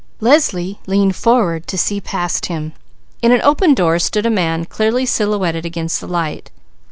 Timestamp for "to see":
1.67-2.01